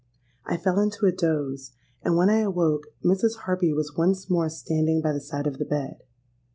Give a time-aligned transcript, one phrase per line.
[0.47, 3.41] I fell into a doze; and when I awoke, Mrs.
[3.45, 6.01] Harpy was once more standing by the side of the bed.